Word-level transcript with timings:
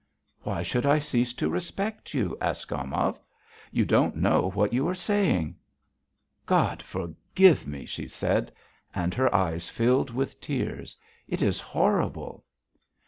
"Why 0.41 0.63
should 0.63 0.83
I 0.83 0.97
cease 0.97 1.31
to 1.33 1.47
respect 1.47 2.15
you?" 2.15 2.35
asked 2.41 2.69
Gomov. 2.69 3.19
"You 3.71 3.85
don't 3.85 4.15
know 4.15 4.49
what 4.55 4.73
you 4.73 4.87
are 4.87 4.95
saying." 4.95 5.57
"God 6.47 6.81
forgive 6.81 7.67
me!" 7.67 7.85
she 7.85 8.07
said, 8.07 8.51
and 8.95 9.13
her 9.13 9.31
eyes 9.31 9.69
filled 9.69 10.09
with 10.09 10.41
tears. 10.41 10.97
"It 11.27 11.43
is 11.43 11.59
horrible." 11.59 12.43